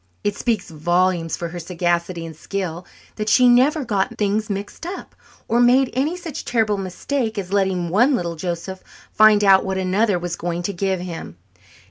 [0.23, 5.15] It speaks volumes for her sagacity and skill that she never got things mixed up
[5.47, 10.17] or made any such terrible mistake as letting one little Joseph find out what another
[10.17, 11.37] was going to give him.